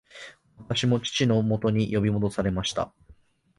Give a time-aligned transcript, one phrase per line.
[0.57, 2.91] 私も父のもとに呼び戻されました